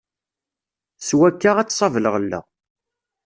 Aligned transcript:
S 1.07 1.09
wakka, 1.17 1.51
ad 1.57 1.67
tṣab 1.69 1.95
lɣella. 2.03 2.39